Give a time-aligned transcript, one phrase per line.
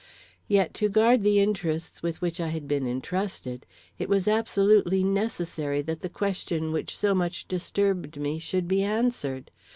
[0.47, 3.67] Yet to guard the interests with which I had been entrusted,
[3.99, 9.51] it was absolutely necessary that the question which so much disturbed me should be answered.